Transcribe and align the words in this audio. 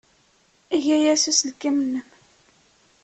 Eg 0.75 0.85
aya 0.95 1.13
s 1.21 1.23
uselkim-nnem. 1.31 2.07